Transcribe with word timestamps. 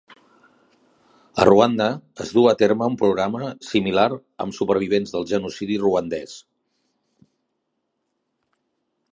A 1.41 1.45
Ruanda, 1.49 1.89
es 2.25 2.31
duu 2.37 2.47
a 2.51 2.55
terme 2.61 2.87
un 2.91 2.95
programa 3.01 3.51
similar 3.67 4.07
amb 4.47 4.57
supervivents 4.61 5.15
del 5.17 5.29
genocidi 5.33 5.81
ruandès. 5.85 6.37